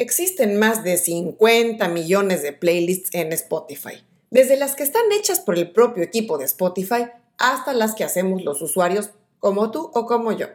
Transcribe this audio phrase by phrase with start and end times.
[0.00, 5.58] Existen más de 50 millones de playlists en Spotify, desde las que están hechas por
[5.58, 10.30] el propio equipo de Spotify hasta las que hacemos los usuarios como tú o como
[10.30, 10.46] yo,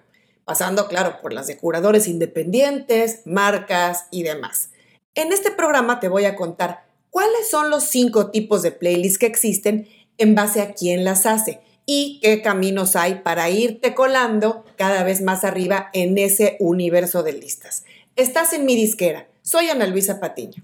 [0.46, 4.70] pasando claro por las de curadores independientes, marcas y demás.
[5.14, 9.26] En este programa te voy a contar cuáles son los cinco tipos de playlists que
[9.26, 15.04] existen en base a quién las hace y qué caminos hay para irte colando cada
[15.04, 17.84] vez más arriba en ese universo de listas.
[18.16, 19.28] Estás en mi disquera.
[19.46, 20.64] Soy Ana Luisa Patiño.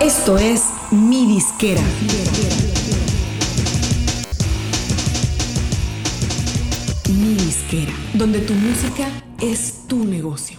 [0.00, 1.82] Esto es Mi Disquera.
[7.10, 9.10] Mi Disquera, donde tu música
[9.42, 10.58] es tu negocio.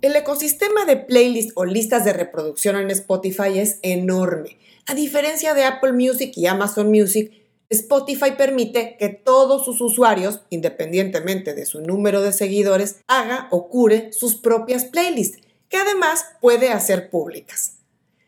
[0.00, 4.56] El ecosistema de playlists o listas de reproducción en Spotify es enorme.
[4.86, 7.32] A diferencia de Apple Music y Amazon Music,
[7.68, 14.10] Spotify permite que todos sus usuarios, independientemente de su número de seguidores, haga o cure
[14.14, 15.38] sus propias playlists,
[15.70, 17.76] que además puede hacer públicas.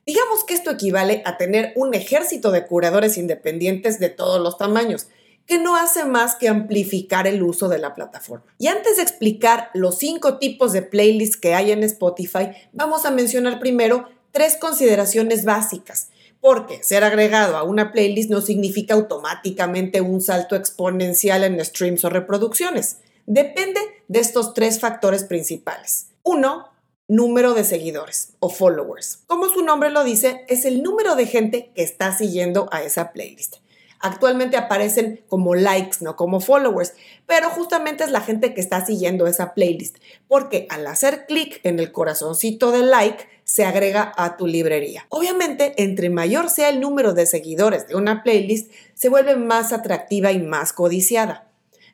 [0.06, 5.08] Digamos que esto equivale a tener un ejército de curadores independientes de todos los tamaños,
[5.46, 8.46] que no hace más que amplificar el uso de la plataforma.
[8.58, 13.10] Y antes de explicar los cinco tipos de playlists que hay en Spotify, vamos a
[13.10, 16.08] mencionar primero tres consideraciones básicas
[16.42, 22.10] porque ser agregado a una playlist no significa automáticamente un salto exponencial en streams o
[22.10, 22.98] reproducciones.
[23.26, 26.08] Depende de estos tres factores principales.
[26.24, 26.71] Uno,
[27.12, 29.18] número de seguidores o followers.
[29.26, 33.12] Como su nombre lo dice, es el número de gente que está siguiendo a esa
[33.12, 33.56] playlist.
[34.00, 36.94] Actualmente aparecen como likes, no como followers,
[37.26, 41.78] pero justamente es la gente que está siguiendo esa playlist, porque al hacer clic en
[41.80, 45.04] el corazoncito de like, se agrega a tu librería.
[45.10, 50.32] Obviamente, entre mayor sea el número de seguidores de una playlist, se vuelve más atractiva
[50.32, 51.51] y más codiciada.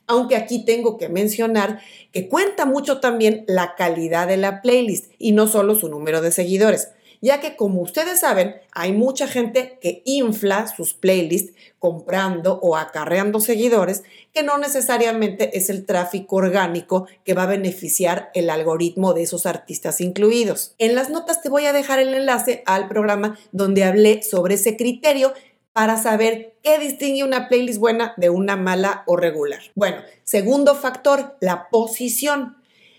[0.08, 1.80] Aunque aquí tengo que mencionar
[2.12, 6.32] que cuenta mucho también la calidad de la playlist y no solo su número de
[6.32, 6.88] seguidores
[7.20, 13.40] ya que como ustedes saben, hay mucha gente que infla sus playlists comprando o acarreando
[13.40, 14.02] seguidores,
[14.32, 19.46] que no necesariamente es el tráfico orgánico que va a beneficiar el algoritmo de esos
[19.46, 20.74] artistas incluidos.
[20.78, 24.76] En las notas te voy a dejar el enlace al programa donde hablé sobre ese
[24.76, 25.32] criterio
[25.72, 29.60] para saber qué distingue una playlist buena de una mala o regular.
[29.74, 32.56] Bueno, segundo factor, la posición.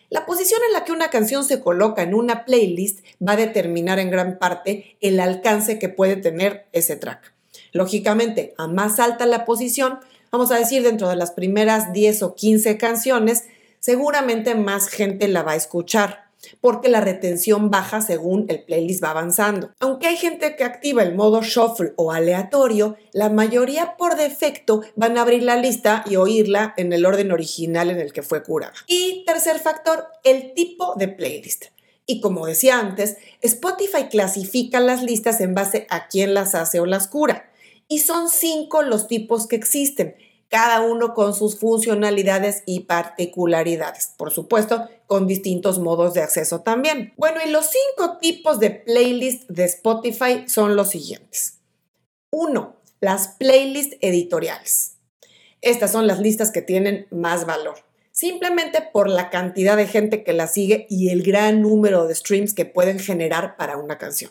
[0.10, 4.00] La posición en la que una canción se coloca en una playlist va a determinar
[4.00, 7.34] en gran parte el alcance que puede tener ese track.
[7.74, 10.00] Lógicamente, a más alta la posición,
[10.32, 13.46] vamos a decir dentro de las primeras 10 o 15 canciones,
[13.80, 16.29] seguramente más gente la va a escuchar
[16.62, 19.72] porque la retención baja según el playlist va avanzando.
[19.80, 25.18] Aunque hay gente que activa el modo shuffle o aleatorio, la mayoría por defecto van
[25.18, 28.74] a abrir la lista y oírla en el orden original en el que fue curada.
[28.88, 31.66] Y tercer factor, el tipo de playlist.
[32.06, 36.86] Y como decía antes, Spotify clasifica las listas en base a quién las hace o
[36.86, 37.52] las cura.
[37.88, 40.16] Y son cinco los tipos que existen
[40.50, 44.14] cada uno con sus funcionalidades y particularidades.
[44.18, 47.14] Por supuesto, con distintos modos de acceso también.
[47.18, 51.56] Bueno, y los cinco tipos de playlist de Spotify son los siguientes.
[52.30, 54.98] Uno, las playlists editoriales.
[55.62, 57.80] Estas son las listas que tienen más valor,
[58.12, 62.54] simplemente por la cantidad de gente que las sigue y el gran número de streams
[62.54, 64.30] que pueden generar para una canción.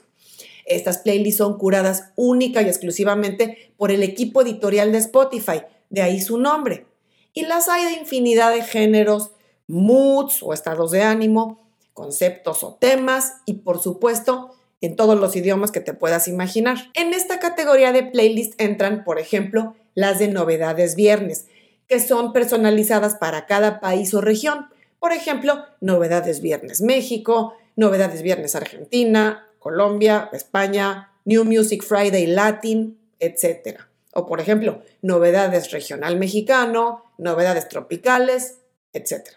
[0.65, 6.21] Estas playlists son curadas única y exclusivamente por el equipo editorial de Spotify, de ahí
[6.21, 6.87] su nombre.
[7.33, 9.33] Y las hay de infinidad de géneros,
[9.69, 11.61] moods o estados de ánimo,
[11.95, 16.91] conceptos o temas y por supuesto en todos los idiomas que te puedas imaginar.
[16.95, 21.47] En esta categoría de playlist entran, por ejemplo, las de novedades viernes,
[21.89, 24.67] que son personalizadas para cada país o región.
[25.01, 33.81] Por ejemplo, novedades viernes México, novedades viernes Argentina, Colombia, España, New Music Friday Latin, etc.
[34.13, 38.59] O por ejemplo, novedades regional mexicano, novedades tropicales,
[38.93, 39.29] etc.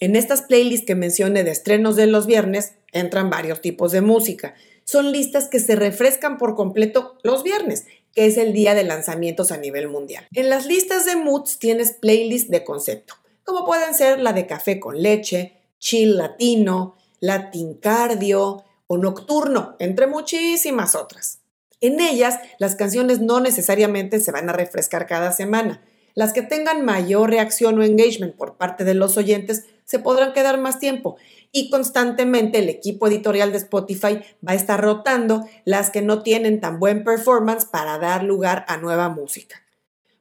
[0.00, 4.54] En estas playlists que mencioné de estrenos de los viernes entran varios tipos de música.
[4.84, 9.52] Son listas que se refrescan por completo los viernes, que es el día de lanzamientos
[9.52, 10.26] a nivel mundial.
[10.34, 13.14] En las listas de moods tienes playlists de concepto,
[13.44, 20.06] como pueden ser la de café con leche, chill latino, latin cardio o nocturno, entre
[20.06, 21.38] muchísimas otras.
[21.80, 25.82] En ellas, las canciones no necesariamente se van a refrescar cada semana.
[26.20, 30.60] Las que tengan mayor reacción o engagement por parte de los oyentes se podrán quedar
[30.60, 31.16] más tiempo
[31.50, 36.60] y constantemente el equipo editorial de Spotify va a estar rotando las que no tienen
[36.60, 39.62] tan buen performance para dar lugar a nueva música.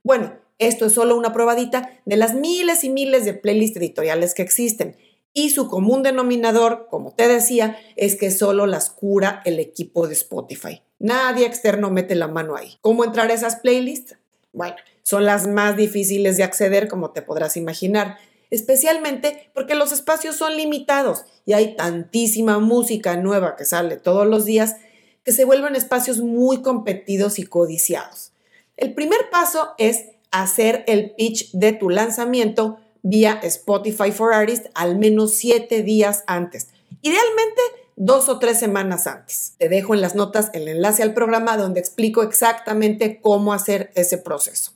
[0.02, 4.44] Bueno, esto es solo una probadita de las miles y miles de playlists editoriales que
[4.44, 4.96] existen
[5.34, 10.14] Y su común denominador, como te decía, es que solo las cura el equipo de
[10.14, 10.82] Spotify.
[10.98, 12.78] Nadie externo mete la mano ahí.
[12.80, 14.16] ¿Cómo entrar a esas playlists?
[14.52, 18.18] Bueno, son las más difíciles de acceder, como te podrás imaginar,
[18.50, 24.46] especialmente porque los espacios son limitados y hay tantísima música nueva que sale todos los
[24.46, 24.78] días
[25.24, 28.32] que se vuelven espacios muy competidos y codiciados.
[28.78, 34.98] El primer paso es hacer el pitch de tu lanzamiento vía Spotify for Artists al
[34.98, 36.70] menos siete días antes.
[37.02, 37.62] Idealmente
[38.00, 39.56] dos o tres semanas antes.
[39.58, 44.18] Te dejo en las notas el enlace al programa donde explico exactamente cómo hacer ese
[44.18, 44.72] proceso.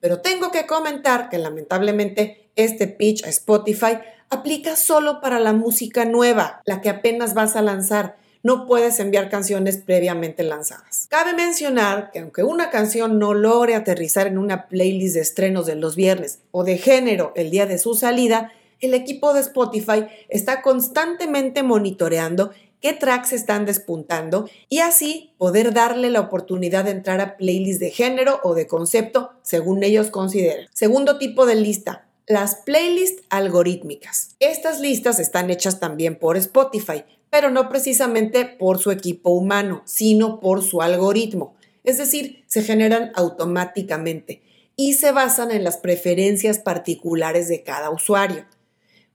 [0.00, 3.98] Pero tengo que comentar que lamentablemente este pitch a Spotify
[4.30, 8.16] aplica solo para la música nueva, la que apenas vas a lanzar.
[8.42, 11.06] No puedes enviar canciones previamente lanzadas.
[11.08, 15.76] Cabe mencionar que aunque una canción no logre aterrizar en una playlist de estrenos de
[15.76, 20.62] los viernes o de género el día de su salida, el equipo de Spotify está
[20.62, 22.50] constantemente monitoreando
[22.80, 27.90] qué tracks están despuntando y así poder darle la oportunidad de entrar a playlists de
[27.90, 30.68] género o de concepto según ellos consideren.
[30.74, 34.36] Segundo tipo de lista, las playlists algorítmicas.
[34.38, 40.38] Estas listas están hechas también por Spotify, pero no precisamente por su equipo humano, sino
[40.40, 41.54] por su algoritmo.
[41.84, 44.42] Es decir, se generan automáticamente
[44.76, 48.46] y se basan en las preferencias particulares de cada usuario.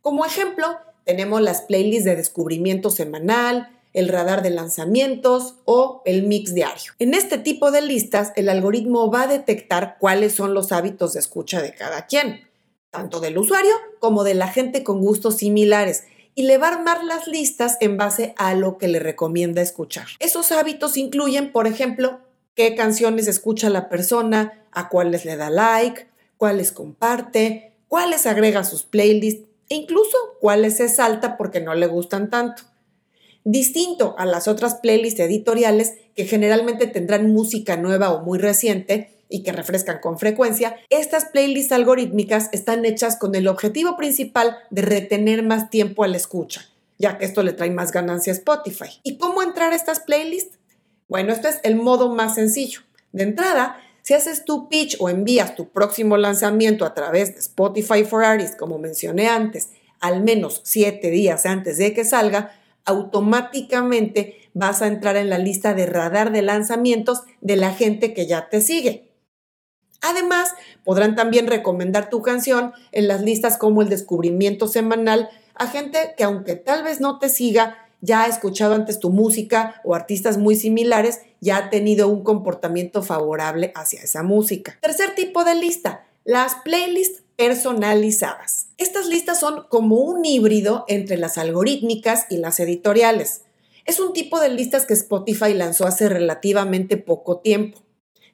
[0.10, 6.56] Como ejemplo, tenemos las playlists de descubrimiento semanal, el radar de lanzamientos o el mix
[6.56, 6.94] diario.
[6.98, 11.20] En este tipo de listas, el algoritmo va a detectar cuáles son los hábitos de
[11.20, 12.42] escucha de cada quien,
[12.90, 17.04] tanto del usuario como de la gente con gustos similares, y le va a armar
[17.04, 20.08] las listas en base a lo que le recomienda escuchar.
[20.18, 22.20] Esos hábitos incluyen, por ejemplo,
[22.56, 26.08] qué canciones escucha la persona, a cuáles le da like,
[26.38, 31.88] cuáles comparte, cuáles agrega a sus playlists, e incluso cuáles se salta porque no le
[31.88, 32.64] gustan tanto.
[33.44, 39.44] Distinto a las otras playlists editoriales que generalmente tendrán música nueva o muy reciente y
[39.44, 45.44] que refrescan con frecuencia, estas playlists algorítmicas están hechas con el objetivo principal de retener
[45.44, 46.66] más tiempo a la escucha,
[46.98, 49.00] ya que esto le trae más ganancia a Spotify.
[49.04, 50.58] ¿Y cómo entrar a estas playlists?
[51.08, 52.82] Bueno, este es el modo más sencillo.
[53.12, 58.04] De entrada, si haces tu pitch o envías tu próximo lanzamiento a través de Spotify
[58.04, 59.70] for Artists, como mencioné antes,
[60.00, 65.76] al menos siete días antes de que salga, automáticamente vas a entrar en la lista
[65.76, 69.12] de radar de lanzamientos de la gente que ya te sigue.
[70.02, 76.16] Además, podrán también recomendar tu canción en las listas como el descubrimiento semanal a gente
[76.18, 80.38] que aunque tal vez no te siga, ya ha escuchado antes tu música o artistas
[80.38, 84.78] muy similares, ya ha tenido un comportamiento favorable hacia esa música.
[84.82, 88.68] Tercer tipo de lista, las playlists personalizadas.
[88.78, 93.44] Estas listas son como un híbrido entre las algorítmicas y las editoriales.
[93.86, 97.80] Es un tipo de listas que Spotify lanzó hace relativamente poco tiempo.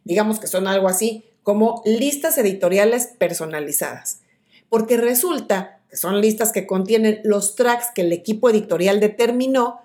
[0.04, 4.22] Digamos que son algo así como listas editoriales personalizadas.
[4.70, 9.80] Porque resulta son listas que contienen los tracks que el equipo editorial determinó,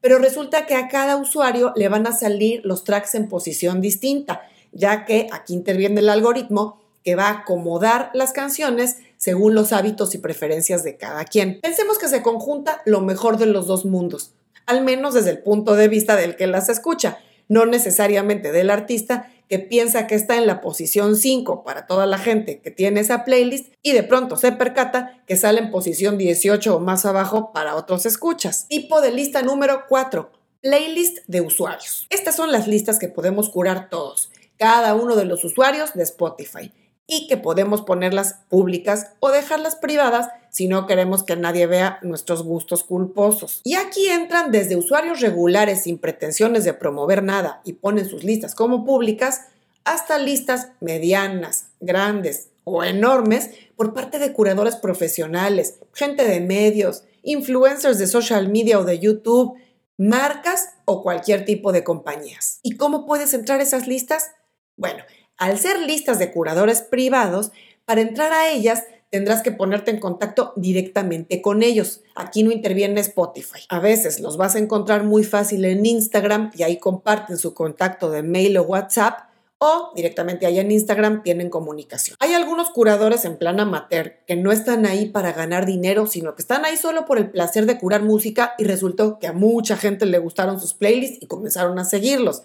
[0.00, 4.42] pero resulta que a cada usuario le van a salir los tracks en posición distinta,
[4.72, 10.14] ya que aquí interviene el algoritmo que va a acomodar las canciones según los hábitos
[10.14, 11.60] y preferencias de cada quien.
[11.60, 14.32] Pensemos que se conjunta lo mejor de los dos mundos,
[14.66, 17.18] al menos desde el punto de vista del que las escucha,
[17.48, 22.18] no necesariamente del artista, que piensa que está en la posición 5 para toda la
[22.18, 26.76] gente que tiene esa playlist y de pronto se percata que sale en posición 18
[26.76, 28.66] o más abajo para otros escuchas.
[28.68, 30.30] Tipo de lista número 4.
[30.62, 32.06] Playlist de usuarios.
[32.10, 36.72] Estas son las listas que podemos curar todos, cada uno de los usuarios de Spotify
[37.06, 42.42] y que podemos ponerlas públicas o dejarlas privadas si no queremos que nadie vea nuestros
[42.42, 43.60] gustos culposos.
[43.62, 48.54] Y aquí entran desde usuarios regulares sin pretensiones de promover nada y ponen sus listas
[48.54, 49.48] como públicas,
[49.84, 57.98] hasta listas medianas, grandes o enormes por parte de curadores profesionales, gente de medios, influencers
[57.98, 59.58] de social media o de YouTube,
[59.98, 62.60] marcas o cualquier tipo de compañías.
[62.62, 64.30] ¿Y cómo puedes entrar a esas listas?
[64.78, 65.04] Bueno,
[65.36, 67.52] al ser listas de curadores privados,
[67.84, 72.02] para entrar a ellas tendrás que ponerte en contacto directamente con ellos.
[72.14, 73.60] Aquí no interviene Spotify.
[73.68, 78.10] A veces los vas a encontrar muy fácil en Instagram y ahí comparten su contacto
[78.10, 82.16] de mail o WhatsApp o directamente allá en Instagram tienen comunicación.
[82.20, 86.42] Hay algunos curadores en plan amateur que no están ahí para ganar dinero, sino que
[86.42, 90.04] están ahí solo por el placer de curar música y resultó que a mucha gente
[90.04, 92.42] le gustaron sus playlists y comenzaron a seguirlos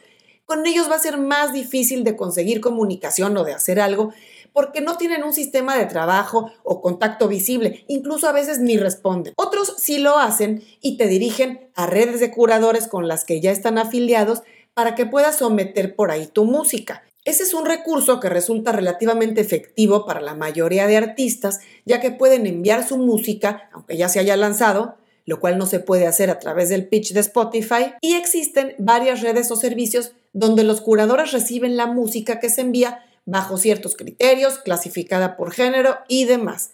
[0.52, 4.12] con ellos va a ser más difícil de conseguir comunicación o de hacer algo
[4.54, 9.34] porque no tienen un sistema de trabajo o contacto visible, incluso a veces ni responden.
[9.38, 13.52] Otros sí lo hacen y te dirigen a redes de curadores con las que ya
[13.52, 14.44] están afiliados
[14.74, 17.04] para que puedas someter por ahí tu música.
[17.24, 22.10] Ese es un recurso que resulta relativamente efectivo para la mayoría de artistas, ya que
[22.10, 26.32] pueden enviar su música, aunque ya se haya lanzado, lo cual no se puede hacer
[26.32, 31.32] a través del pitch de Spotify, y existen varias redes o servicios donde los curadores
[31.32, 36.72] reciben la música que se envía bajo ciertos criterios, clasificada por género y demás.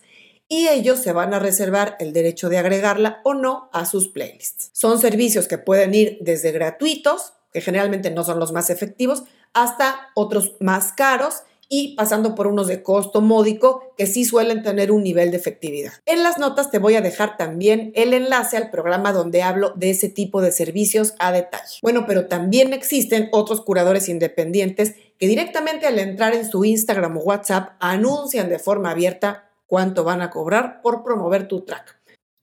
[0.50, 4.72] Y ellos se van a reservar el derecho de agregarla o no a sus playlists.
[4.74, 9.24] Son servicios que pueden ir desde gratuitos, que generalmente no son los más efectivos,
[9.54, 14.92] hasta otros más caros y pasando por unos de costo módico que sí suelen tener
[14.92, 15.94] un nivel de efectividad.
[16.06, 19.90] En las notas te voy a dejar también el enlace al programa donde hablo de
[19.90, 21.80] ese tipo de servicios a detalle.
[21.82, 27.22] Bueno, pero también existen otros curadores independientes que directamente al entrar en su Instagram o
[27.22, 31.98] WhatsApp anuncian de forma abierta cuánto van a cobrar por promover tu track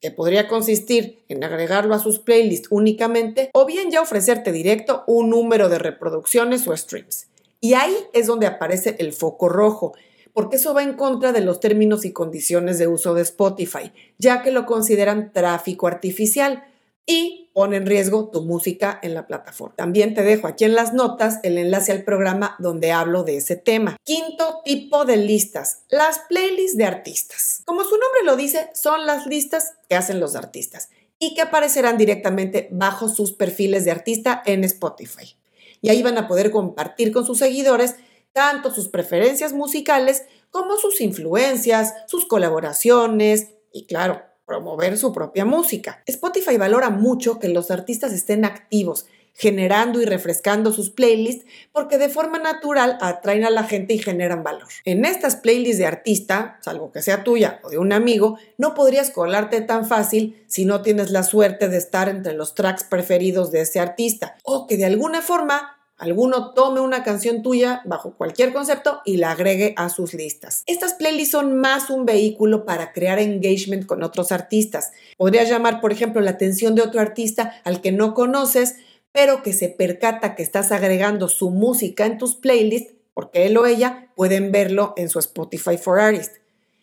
[0.05, 5.31] que podría consistir en agregarlo a sus playlists únicamente o bien ya ofrecerte directo un
[5.31, 7.29] número de reproducciones o streams.
[7.65, 9.95] Y ahí es donde aparece el foco rojo,
[10.35, 14.43] porque eso va en contra de los términos y condiciones de uso de Spotify, ya
[14.43, 16.65] que lo consideran tráfico artificial
[17.07, 19.77] y pone en riesgo tu música en la plataforma.
[19.77, 23.57] También te dejo aquí en las notas el enlace al programa donde hablo de ese
[23.57, 23.97] tema.
[24.05, 27.63] Quinto tipo de listas, las playlists de artistas.
[27.65, 31.97] Como su nombre lo dice, son las listas que hacen los artistas y que aparecerán
[31.97, 35.35] directamente bajo sus perfiles de artista en Spotify
[35.85, 37.97] y ahí van a poder compartir con sus seguidores
[38.33, 46.03] tanto sus preferencias musicales como sus influencias, sus colaboraciones y claro, promover su propia música.
[46.07, 52.09] Spotify valora mucho que los artistas estén activos, generando y refrescando sus playlists porque de
[52.09, 54.69] forma natural atraen a la gente y generan valor.
[54.85, 59.11] En estas playlists de artista, salvo que sea tuya o de un amigo, no podrías
[59.11, 63.63] colarte tan fácil si no tienes la suerte de estar entre los tracks preferidos de
[63.63, 69.01] ese artista o que de alguna forma alguno tome una canción tuya bajo cualquier concepto
[69.05, 70.63] y la agregue a sus listas.
[70.67, 74.93] Estas playlists son más un vehículo para crear engagement con otros artistas.
[75.17, 78.77] Podrías llamar, por ejemplo, la atención de otro artista al que no conoces,
[79.13, 83.67] pero que se percata que estás agregando su música en tus playlists, porque él o
[83.67, 86.41] ella pueden verlo en su Spotify for Artists.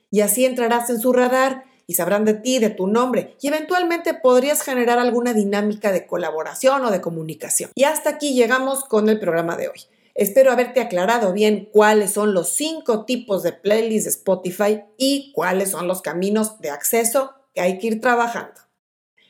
[0.10, 4.14] Y así entrarás en su radar y sabrán de ti, de tu nombre, y eventualmente
[4.14, 7.70] podrías generar alguna dinámica de colaboración o de comunicación.
[7.76, 9.82] Y hasta aquí llegamos con el programa de hoy.
[10.16, 15.72] Espero haberte aclarado bien cuáles son los cinco tipos de playlists de Spotify y cuáles
[15.72, 18.62] son los caminos de acceso que hay que ir trabajando.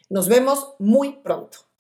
[0.08, 1.71] Nos vemos muy pronto.